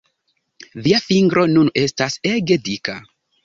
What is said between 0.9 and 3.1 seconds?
fingro nun estas ege dika!